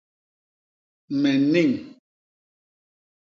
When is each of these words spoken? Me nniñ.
Me 1.19 1.31
nniñ. 1.41 1.71